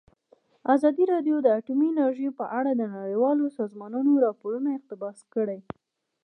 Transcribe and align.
ازادي 0.73 1.03
راډیو 1.13 1.35
د 1.41 1.47
اټومي 1.57 1.87
انرژي 1.91 2.29
په 2.39 2.45
اړه 2.59 2.71
د 2.75 2.81
نړیوالو 2.97 3.45
سازمانونو 3.59 4.11
راپورونه 4.25 4.69
اقتباس 4.77 5.17
کړي. 5.33 5.59